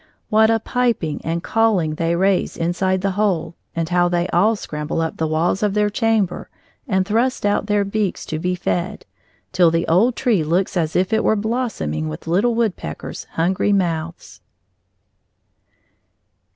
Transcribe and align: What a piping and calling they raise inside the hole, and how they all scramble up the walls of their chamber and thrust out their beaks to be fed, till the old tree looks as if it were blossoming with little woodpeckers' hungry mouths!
What 0.29 0.49
a 0.49 0.59
piping 0.59 1.21
and 1.23 1.43
calling 1.43 1.93
they 1.93 2.15
raise 2.15 2.57
inside 2.57 3.01
the 3.01 3.11
hole, 3.11 3.53
and 3.75 3.87
how 3.89 4.09
they 4.09 4.27
all 4.29 4.55
scramble 4.55 4.99
up 4.99 5.17
the 5.17 5.27
walls 5.27 5.61
of 5.61 5.75
their 5.75 5.91
chamber 5.91 6.49
and 6.87 7.05
thrust 7.05 7.45
out 7.45 7.67
their 7.67 7.85
beaks 7.85 8.25
to 8.25 8.39
be 8.39 8.55
fed, 8.55 9.05
till 9.51 9.69
the 9.69 9.87
old 9.87 10.15
tree 10.15 10.43
looks 10.43 10.75
as 10.75 10.95
if 10.95 11.13
it 11.13 11.23
were 11.23 11.35
blossoming 11.35 12.09
with 12.09 12.25
little 12.25 12.55
woodpeckers' 12.55 13.25
hungry 13.33 13.71
mouths! 13.73 14.41